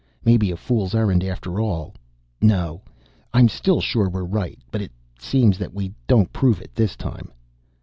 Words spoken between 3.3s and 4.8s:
I'm still sure we're right!